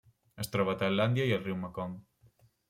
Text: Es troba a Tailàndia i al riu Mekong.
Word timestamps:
Es 0.43 0.47
troba 0.55 0.73
a 0.77 0.79
Tailàndia 0.79 1.27
i 1.33 1.35
al 1.37 1.45
riu 1.45 1.61
Mekong. 1.67 1.95